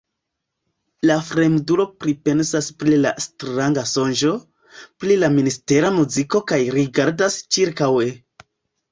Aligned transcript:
La 1.07 1.15
fremdulo 1.25 1.83
pripensas 2.03 2.69
pri 2.83 2.95
la 3.01 3.11
stranga 3.25 3.83
sonĝo, 3.89 4.31
pri 5.03 5.17
la 5.25 5.29
mistera 5.35 5.91
muziko 5.99 6.41
kaj 6.53 6.59
rigardas 6.77 7.37
ĉirkaŭe. 7.59 8.09